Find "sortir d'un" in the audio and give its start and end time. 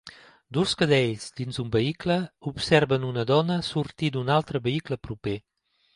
3.71-4.37